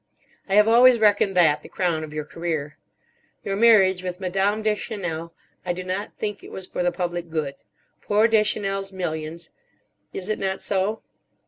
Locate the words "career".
2.25-2.79